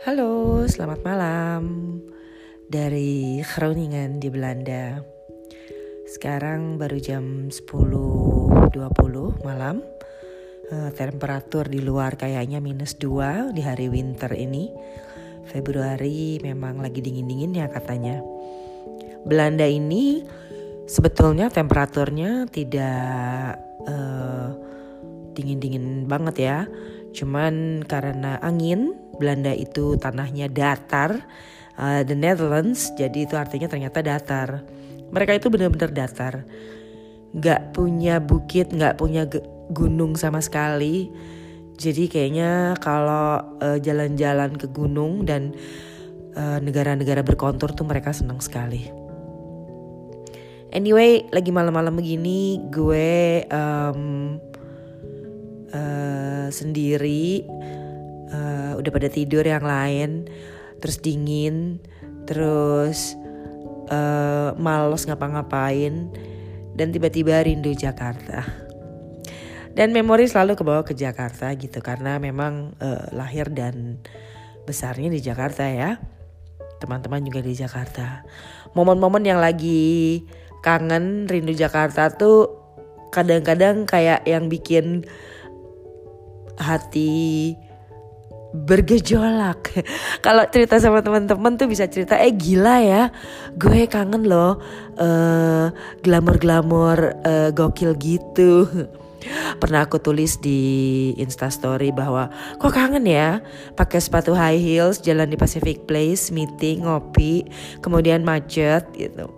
Halo, 0.00 0.64
selamat 0.64 1.04
malam 1.04 2.00
dari 2.64 3.44
Groningen 3.44 4.16
di 4.16 4.32
Belanda. 4.32 4.96
Sekarang 6.08 6.80
baru 6.80 6.96
jam 6.96 7.52
10.20 7.52 8.72
malam. 9.44 9.84
Uh, 10.72 10.88
temperatur 10.96 11.68
di 11.68 11.84
luar 11.84 12.16
kayaknya 12.16 12.64
minus 12.64 12.96
2 12.96 13.52
di 13.52 13.60
hari 13.60 13.92
winter 13.92 14.32
ini. 14.32 14.72
Februari 15.44 16.40
memang 16.40 16.80
lagi 16.80 17.04
dingin-dinginnya 17.04 17.68
katanya. 17.68 18.24
Belanda 19.28 19.68
ini 19.68 20.24
sebetulnya 20.88 21.52
temperaturnya 21.52 22.48
tidak 22.48 23.52
uh, 23.84 24.48
dingin-dingin 25.36 26.08
banget 26.08 26.36
ya. 26.40 26.58
Cuman 27.12 27.84
karena 27.84 28.40
angin 28.40 29.09
Belanda 29.20 29.52
itu 29.52 30.00
tanahnya 30.00 30.48
datar, 30.48 31.20
uh, 31.76 32.00
the 32.02 32.16
Netherlands, 32.16 32.88
jadi 32.96 33.28
itu 33.28 33.36
artinya 33.36 33.68
ternyata 33.68 34.00
datar. 34.00 34.64
Mereka 35.12 35.36
itu 35.36 35.52
benar-benar 35.52 35.92
datar, 35.92 36.48
nggak 37.36 37.76
punya 37.76 38.16
bukit, 38.18 38.72
nggak 38.72 38.96
punya 38.96 39.28
gunung 39.70 40.16
sama 40.16 40.40
sekali. 40.40 41.12
Jadi 41.80 42.08
kayaknya 42.08 42.76
kalau 42.80 43.56
uh, 43.60 43.78
jalan-jalan 43.80 44.56
ke 44.56 44.68
gunung 44.68 45.24
dan 45.24 45.56
uh, 46.36 46.60
negara-negara 46.60 47.24
berkontur 47.24 47.72
tuh 47.72 47.88
mereka 47.88 48.12
senang 48.12 48.40
sekali. 48.40 49.00
Anyway, 50.70 51.26
lagi 51.34 51.50
malam-malam 51.50 51.98
begini 51.98 52.62
gue 52.70 53.42
um, 53.50 54.38
uh, 55.74 56.46
sendiri 56.52 57.42
uh, 58.30 58.59
udah 58.80 58.92
pada 58.92 59.08
tidur 59.12 59.44
yang 59.44 59.62
lain 59.62 60.26
terus 60.80 60.98
dingin 60.98 61.78
terus 62.24 63.14
uh, 63.90 64.56
males 64.56 65.04
ngapa-ngapain 65.04 66.08
dan 66.74 66.88
tiba-tiba 66.94 67.42
rindu 67.44 67.74
Jakarta. 67.74 68.46
Dan 69.70 69.94
memori 69.94 70.26
selalu 70.26 70.58
kebawa 70.58 70.82
ke 70.82 70.98
Jakarta 70.98 71.54
gitu 71.54 71.78
karena 71.78 72.18
memang 72.18 72.74
uh, 72.82 73.06
lahir 73.14 73.46
dan 73.52 74.02
besarnya 74.66 75.10
di 75.10 75.20
Jakarta 75.22 75.66
ya. 75.66 75.98
Teman-teman 76.82 77.22
juga 77.22 77.44
di 77.44 77.54
Jakarta. 77.54 78.24
Momen-momen 78.74 79.22
yang 79.22 79.38
lagi 79.38 80.24
kangen 80.64 81.30
rindu 81.30 81.54
Jakarta 81.54 82.10
tuh 82.10 82.50
kadang-kadang 83.14 83.86
kayak 83.86 84.26
yang 84.26 84.46
bikin 84.50 85.06
hati 86.60 87.54
bergejolak. 88.50 89.86
Kalau 90.26 90.44
cerita 90.50 90.78
sama 90.82 91.02
teman-teman 91.02 91.54
tuh 91.54 91.70
bisa 91.70 91.86
cerita, 91.86 92.18
eh 92.18 92.34
gila 92.34 92.82
ya, 92.82 93.02
gue 93.54 93.86
kangen 93.86 94.26
loh 94.26 94.58
uh, 94.98 95.70
glamor-glamor 96.02 97.14
uh, 97.22 97.50
gokil 97.54 97.94
gitu. 97.98 98.66
Pernah 99.60 99.84
aku 99.84 100.00
tulis 100.00 100.40
di 100.40 101.12
Instastory 101.20 101.92
bahwa 101.92 102.32
kok 102.56 102.72
kangen 102.72 103.04
ya 103.04 103.44
pakai 103.76 104.00
sepatu 104.00 104.32
high 104.32 104.56
heels 104.56 104.98
jalan 105.04 105.28
di 105.28 105.36
Pacific 105.36 105.84
Place, 105.84 106.32
meeting, 106.32 106.88
ngopi, 106.88 107.44
kemudian 107.84 108.24
macet 108.24 108.88
gitu. 108.96 109.28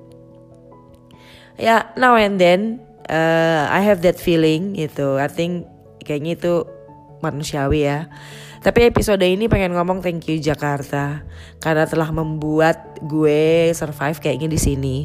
Ya, 1.59 1.91
now 1.99 2.17
and 2.17 2.39
then 2.39 2.81
uh, 3.11 3.69
I 3.69 3.83
have 3.85 4.01
that 4.07 4.17
feeling 4.17 4.79
gitu. 4.79 5.19
I 5.19 5.27
think 5.27 5.67
kayaknya 6.07 6.39
itu 6.39 6.55
manusiawi 7.23 7.87
ya 7.87 8.11
tapi 8.63 8.87
episode 8.87 9.27
ini 9.27 9.51
pengen 9.51 9.75
ngomong 9.75 9.99
thank 9.99 10.31
you 10.31 10.39
Jakarta 10.39 11.27
karena 11.59 11.83
telah 11.83 12.15
membuat 12.15 13.03
gue 13.03 13.75
survive 13.75 14.23
kayaknya 14.23 14.47
di 14.47 14.59
sini. 14.59 14.97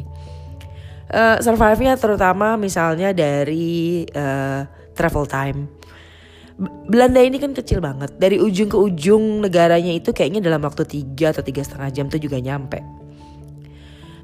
Uh, 1.10 1.42
survive-nya 1.42 1.98
terutama 1.98 2.54
misalnya 2.54 3.10
dari 3.10 4.06
uh, 4.14 4.62
travel 4.94 5.26
time. 5.26 5.66
Belanda 6.86 7.18
ini 7.18 7.42
kan 7.42 7.50
kecil 7.50 7.82
banget. 7.82 8.14
Dari 8.14 8.38
ujung 8.38 8.70
ke 8.70 8.78
ujung 8.78 9.42
negaranya 9.42 9.90
itu 9.90 10.14
kayaknya 10.14 10.38
dalam 10.38 10.62
waktu 10.62 10.86
tiga 10.86 11.34
atau 11.34 11.42
tiga 11.42 11.66
setengah 11.66 11.90
jam 11.90 12.06
tuh 12.06 12.22
juga 12.22 12.38
nyampe. 12.38 12.78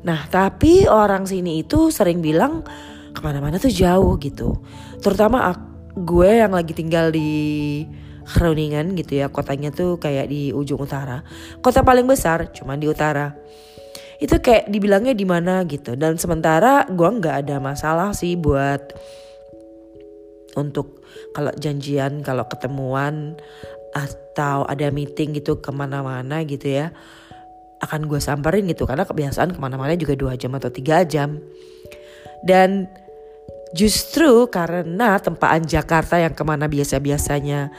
Nah 0.06 0.30
tapi 0.30 0.86
orang 0.86 1.26
sini 1.26 1.62
itu 1.62 1.90
sering 1.90 2.22
bilang 2.22 2.62
ke 3.10 3.20
mana-mana 3.22 3.58
tuh 3.58 3.70
jauh 3.70 4.14
gitu. 4.22 4.62
Terutama 5.02 5.50
gue 5.94 6.30
yang 6.38 6.54
lagi 6.54 6.74
tinggal 6.74 7.10
di 7.10 7.82
Groningen 8.24 8.96
gitu 8.96 9.20
ya 9.20 9.28
kotanya 9.28 9.68
tuh 9.68 10.00
kayak 10.00 10.32
di 10.32 10.50
ujung 10.50 10.80
utara. 10.80 11.20
Kota 11.60 11.84
paling 11.84 12.08
besar 12.08 12.48
cuman 12.50 12.80
di 12.80 12.88
utara. 12.88 13.36
Itu 14.16 14.40
kayak 14.40 14.72
dibilangnya 14.72 15.12
di 15.12 15.28
mana 15.28 15.60
gitu. 15.68 15.92
Dan 15.94 16.16
sementara 16.16 16.88
gue 16.88 17.08
nggak 17.08 17.44
ada 17.44 17.56
masalah 17.60 18.16
sih 18.16 18.40
buat 18.40 18.80
untuk 20.56 21.04
kalau 21.34 21.52
janjian 21.58 22.22
kalau 22.24 22.46
ketemuan 22.48 23.36
atau 23.92 24.66
ada 24.66 24.90
meeting 24.90 25.36
gitu 25.36 25.62
ke 25.62 25.70
mana-mana 25.70 26.42
gitu 26.42 26.66
ya 26.66 26.90
akan 27.84 28.08
gue 28.08 28.20
samperin 28.22 28.64
gitu. 28.64 28.88
Karena 28.88 29.04
kebiasaan 29.04 29.52
ke 29.52 29.60
mana-mana 29.60 29.92
juga 30.00 30.16
dua 30.16 30.32
jam 30.40 30.56
atau 30.56 30.72
tiga 30.72 31.04
jam. 31.04 31.36
Dan 32.40 32.88
Justru 33.72 34.50
karena 34.52 35.16
tempaan 35.16 35.64
Jakarta 35.64 36.20
yang 36.20 36.36
ke 36.36 36.44
mana 36.44 36.68
biasa-biasanya 36.68 37.72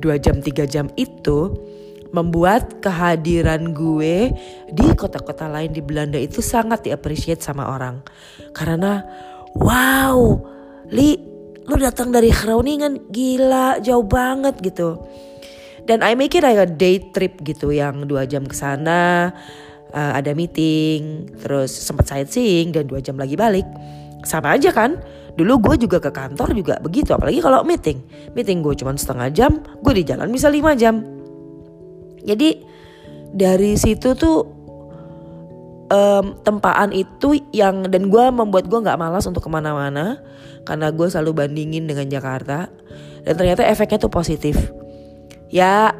2 0.00 0.24
jam 0.24 0.36
3 0.42 0.66
jam 0.66 0.86
itu 0.98 1.54
membuat 2.12 2.80
kehadiran 2.80 3.76
gue 3.76 4.32
di 4.72 4.86
kota-kota 4.96 5.44
lain 5.48 5.72
di 5.72 5.84
Belanda 5.84 6.16
itu 6.16 6.40
sangat 6.40 6.88
diapresiasi 6.88 7.44
sama 7.44 7.68
orang. 7.68 8.00
Karena 8.56 9.04
wow, 9.56 10.16
Li, 10.88 11.20
lu 11.68 11.76
datang 11.76 12.08
dari 12.08 12.32
Groningen, 12.32 13.12
gila, 13.12 13.80
jauh 13.84 14.04
banget 14.08 14.56
gitu. 14.64 14.96
Dan 15.84 16.04
I 16.04 16.16
make 16.16 16.36
it 16.36 16.44
like 16.44 16.60
a 16.60 16.68
day 16.68 17.12
trip 17.12 17.40
gitu 17.44 17.72
yang 17.72 18.08
dua 18.08 18.28
jam 18.28 18.44
ke 18.44 18.56
sana, 18.56 19.32
uh, 19.92 20.12
ada 20.16 20.32
meeting, 20.32 21.28
terus 21.40 21.72
sempat 21.72 22.08
sightseeing 22.08 22.72
dan 22.72 22.88
dua 22.88 23.00
jam 23.00 23.16
lagi 23.16 23.36
balik. 23.36 23.64
Sama 24.24 24.56
aja 24.56 24.72
kan? 24.72 25.00
Dulu 25.38 25.54
gue 25.62 25.86
juga 25.86 26.02
ke 26.02 26.10
kantor 26.10 26.50
juga 26.50 26.74
begitu, 26.82 27.14
apalagi 27.14 27.38
kalau 27.38 27.62
meeting. 27.62 28.02
Meeting 28.34 28.58
gue 28.58 28.74
cuma 28.74 28.90
setengah 28.98 29.30
jam, 29.30 29.62
gue 29.62 29.92
di 29.94 30.02
jalan 30.02 30.26
bisa 30.34 30.50
lima 30.50 30.74
jam. 30.74 30.98
Jadi 32.26 32.58
dari 33.30 33.78
situ 33.78 34.18
tuh 34.18 34.42
um, 35.94 36.36
tempaan 36.42 36.90
itu 36.90 37.38
yang 37.54 37.86
dan 37.86 38.10
gue 38.10 38.24
membuat 38.34 38.66
gue 38.66 38.82
nggak 38.82 38.98
malas 38.98 39.24
untuk 39.30 39.46
ke 39.46 39.50
mana-mana 39.50 40.20
karena 40.66 40.90
gue 40.92 41.06
selalu 41.06 41.44
bandingin 41.44 41.86
dengan 41.88 42.10
Jakarta 42.10 42.68
dan 43.24 43.34
ternyata 43.38 43.62
efeknya 43.62 44.02
tuh 44.02 44.12
positif. 44.12 44.58
Ya 45.48 45.96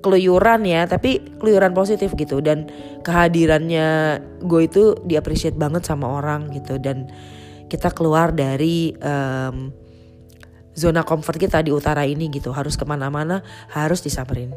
keluyuran 0.00 0.64
ya 0.64 0.88
tapi 0.88 1.20
keluyuran 1.36 1.76
positif 1.76 2.16
gitu 2.16 2.40
dan 2.40 2.72
kehadirannya 3.04 4.20
gue 4.40 4.60
itu 4.64 4.96
diapresiasi 5.04 5.60
banget 5.60 5.84
sama 5.84 6.08
orang 6.08 6.48
gitu 6.56 6.80
dan 6.80 7.12
kita 7.70 7.94
keluar 7.94 8.34
dari 8.34 8.90
um, 8.98 9.70
zona 10.74 11.06
comfort 11.06 11.38
kita 11.38 11.62
di 11.62 11.70
utara 11.70 12.02
ini 12.02 12.26
gitu. 12.34 12.50
Harus 12.50 12.74
ke 12.74 12.82
mana-mana 12.82 13.46
harus 13.70 14.02
disamperin. 14.02 14.50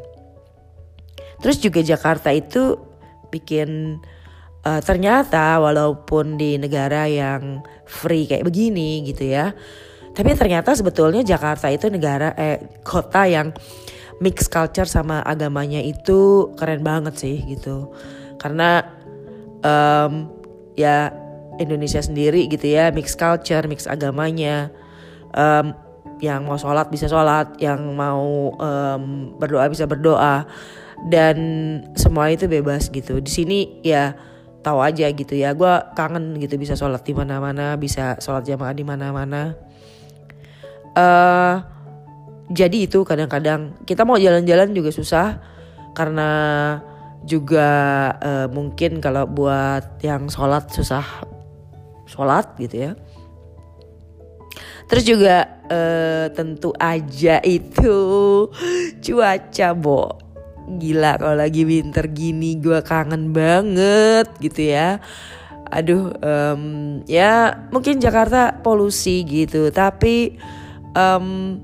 Terus 1.38 1.62
juga 1.62 1.78
Jakarta 1.86 2.34
itu 2.34 2.74
bikin 3.30 4.02
uh, 4.66 4.82
ternyata 4.82 5.62
walaupun 5.62 6.34
di 6.34 6.58
negara 6.58 7.06
yang 7.06 7.62
free 7.86 8.26
kayak 8.26 8.46
begini 8.46 9.02
gitu 9.06 9.26
ya 9.30 9.54
tapi 10.14 10.30
ternyata 10.38 10.70
sebetulnya 10.78 11.26
Jakarta 11.26 11.66
itu 11.74 11.90
negara 11.90 12.30
eh 12.38 12.78
kota 12.86 13.26
yang 13.26 13.50
mix 14.22 14.46
culture 14.46 14.86
sama 14.86 15.18
agamanya 15.26 15.82
itu 15.82 16.54
keren 16.54 16.86
banget 16.86 17.18
sih 17.18 17.42
gitu. 17.50 17.90
Karena 18.38 18.86
um, 19.58 20.30
ya 20.78 21.10
Indonesia 21.60 22.00
sendiri 22.02 22.46
gitu 22.50 22.66
ya 22.66 22.90
mix 22.90 23.14
culture 23.18 23.64
mix 23.66 23.86
agamanya. 23.86 24.70
Um, 25.34 25.74
yang 26.22 26.46
mau 26.46 26.54
sholat 26.54 26.88
bisa 26.94 27.10
sholat 27.10 27.58
yang 27.58 27.80
mau 27.98 28.54
um, 28.54 29.34
berdoa 29.36 29.66
bisa 29.66 29.84
berdoa. 29.84 30.46
Dan 31.04 31.36
semua 31.98 32.30
itu 32.30 32.46
bebas 32.46 32.88
gitu. 32.88 33.18
Di 33.20 33.28
sini 33.28 33.58
ya 33.84 34.14
tahu 34.64 34.80
aja 34.80 35.04
gitu 35.12 35.36
ya 35.36 35.52
gue 35.52 35.74
kangen 35.92 36.40
gitu 36.40 36.56
bisa 36.56 36.72
sholat 36.72 37.04
di 37.04 37.12
mana-mana 37.12 37.76
bisa 37.76 38.16
sholat 38.22 38.46
jamaah 38.46 38.72
di 38.72 38.84
mana-mana. 38.86 39.52
Uh, 40.94 41.60
jadi 42.48 42.88
itu 42.88 43.02
kadang-kadang 43.02 43.74
kita 43.84 44.06
mau 44.06 44.16
jalan-jalan 44.16 44.72
juga 44.72 44.94
susah. 44.94 45.42
Karena 45.94 46.30
juga 47.24 47.70
uh, 48.20 48.46
mungkin 48.52 49.00
kalau 49.00 49.24
buat 49.24 49.98
yang 50.04 50.28
sholat 50.28 50.68
susah 50.68 51.23
sholat 52.04 52.56
gitu 52.60 52.90
ya. 52.90 52.92
Terus 54.84 55.04
juga 55.08 55.64
uh, 55.68 56.26
tentu 56.32 56.70
aja 56.76 57.40
itu 57.40 57.96
cuaca 59.04 59.68
bo. 59.72 60.20
Gila 60.64 61.20
kalau 61.20 61.36
lagi 61.36 61.64
winter 61.68 62.08
gini 62.08 62.56
gue 62.56 62.80
kangen 62.84 63.32
banget 63.32 64.28
gitu 64.40 64.72
ya. 64.72 65.00
Aduh 65.72 66.12
um, 66.20 66.62
ya 67.08 67.64
mungkin 67.72 68.00
Jakarta 68.00 68.60
polusi 68.60 69.24
gitu. 69.24 69.72
Tapi 69.72 70.36
um, 70.96 71.58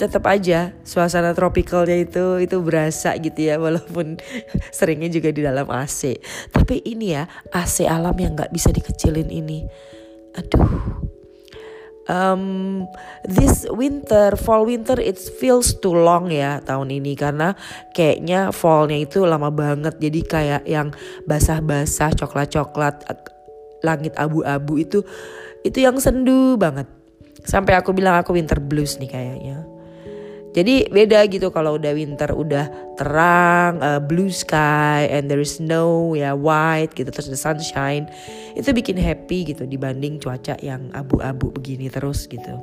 tetap 0.00 0.24
aja 0.24 0.72
suasana 0.80 1.36
tropikalnya 1.36 2.00
itu 2.00 2.40
itu 2.40 2.56
berasa 2.64 3.12
gitu 3.20 3.36
ya 3.36 3.60
walaupun 3.60 4.16
seringnya 4.76 5.12
juga 5.12 5.28
di 5.28 5.44
dalam 5.44 5.68
AC 5.68 6.16
tapi 6.48 6.80
ini 6.88 7.12
ya 7.12 7.28
AC 7.52 7.84
alam 7.84 8.16
yang 8.16 8.32
nggak 8.38 8.52
bisa 8.54 8.72
dikecilin 8.72 9.28
ini. 9.28 9.66
Aduh. 10.38 11.02
Um, 12.10 12.90
this 13.22 13.70
winter 13.70 14.34
fall 14.34 14.66
winter 14.66 14.98
it 14.98 15.14
feels 15.38 15.78
too 15.78 15.94
long 15.94 16.30
ya 16.30 16.58
tahun 16.62 16.90
ini. 16.90 17.14
Karena 17.14 17.54
kayaknya 17.94 18.50
fallnya 18.50 18.98
itu 18.98 19.22
lama 19.26 19.50
banget. 19.50 19.98
Jadi 19.98 20.20
kayak 20.26 20.62
yang 20.66 20.90
basah-basah 21.26 22.18
coklat-coklat 22.18 23.06
langit 23.80 24.12
abu-abu 24.18 24.78
itu 24.78 25.06
itu 25.62 25.78
yang 25.82 25.98
sendu 26.02 26.58
banget. 26.58 26.86
Sampai 27.46 27.78
aku 27.78 27.96
bilang 27.96 28.20
aku 28.20 28.36
winter 28.36 28.60
blues 28.60 29.00
nih 29.00 29.08
kayaknya 29.08 29.69
jadi 30.50 30.90
beda 30.90 31.30
gitu 31.30 31.54
kalau 31.54 31.78
udah 31.78 31.94
winter 31.94 32.34
udah 32.34 32.66
terang, 32.98 33.78
uh, 33.78 34.02
blue 34.02 34.34
sky 34.34 35.06
and 35.06 35.30
there 35.30 35.38
is 35.38 35.62
snow 35.62 36.10
ya 36.18 36.34
white 36.34 36.90
gitu 36.98 37.06
terus 37.14 37.30
the 37.30 37.38
sunshine. 37.38 38.10
Itu 38.58 38.74
bikin 38.74 38.98
happy 38.98 39.54
gitu 39.54 39.62
dibanding 39.62 40.18
cuaca 40.18 40.58
yang 40.58 40.90
abu-abu 40.90 41.54
begini 41.54 41.86
terus 41.86 42.26
gitu. 42.26 42.58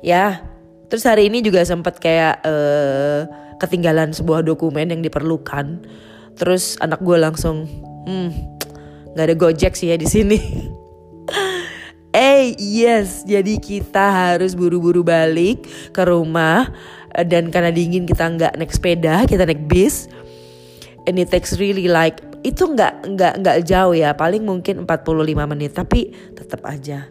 Ya, 0.00 0.40
terus 0.88 1.04
hari 1.04 1.28
ini 1.28 1.44
juga 1.44 1.60
sempat 1.68 2.00
kayak 2.00 2.40
uh, 2.40 3.28
ketinggalan 3.60 4.16
sebuah 4.16 4.48
dokumen 4.48 4.88
yang 4.88 5.04
diperlukan. 5.04 5.84
Terus 6.40 6.80
anak 6.80 7.04
gue 7.04 7.20
langsung, 7.20 7.68
hmm, 8.08 8.30
nggak 9.12 9.26
ada 9.28 9.36
gojek 9.36 9.76
sih 9.76 9.92
ya 9.92 10.00
di 10.00 10.08
sini. 10.08 10.40
Yes, 12.56 13.28
jadi 13.28 13.60
kita 13.60 14.32
harus 14.32 14.56
buru-buru 14.56 15.04
balik 15.04 15.68
ke 15.92 16.02
rumah 16.06 16.72
eh, 17.12 17.26
dan 17.26 17.52
karena 17.52 17.68
dingin 17.68 18.08
kita 18.08 18.24
nggak 18.24 18.56
naik 18.56 18.72
sepeda, 18.72 19.28
kita 19.28 19.44
naik 19.44 19.68
bis. 19.68 20.08
And 21.04 21.20
it 21.20 21.28
takes 21.28 21.60
really 21.60 21.88
like 21.88 22.24
itu 22.46 22.64
nggak 22.64 23.12
nggak 23.18 23.34
nggak 23.44 23.58
jauh 23.68 23.92
ya, 23.92 24.16
paling 24.16 24.46
mungkin 24.46 24.86
45 24.86 25.50
menit 25.50 25.74
tapi 25.74 26.14
tetap 26.38 26.62
aja 26.64 27.10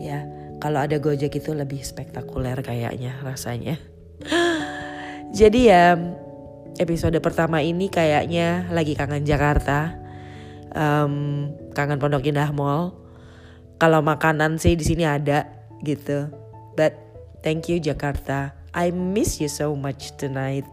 ya 0.00 0.18
kalau 0.60 0.80
ada 0.84 1.00
Gojek 1.00 1.40
itu 1.40 1.56
lebih 1.56 1.80
spektakuler 1.80 2.60
kayaknya 2.60 3.16
rasanya. 3.24 3.80
Jadi 5.38 5.60
ya 5.72 5.96
episode 6.76 7.16
pertama 7.24 7.64
ini 7.64 7.88
kayaknya 7.88 8.68
lagi 8.68 8.92
kangen 8.92 9.24
Jakarta, 9.24 9.96
um, 10.76 11.48
kangen 11.72 11.96
Pondok 11.96 12.28
Indah 12.28 12.52
Mall 12.52 12.99
kalau 13.80 14.04
makanan 14.04 14.60
sih 14.60 14.76
di 14.76 14.84
sini 14.84 15.08
ada 15.08 15.48
gitu. 15.80 16.28
But 16.76 16.94
thank 17.40 17.72
you 17.72 17.80
Jakarta. 17.80 18.52
I 18.76 18.94
miss 18.94 19.40
you 19.40 19.50
so 19.50 19.74
much 19.74 20.14
tonight. 20.20 20.68